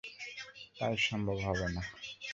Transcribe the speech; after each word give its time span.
তাই 0.77 0.95
সম্ভব 1.07 1.37
হবে 1.47 1.67
না। 1.75 1.81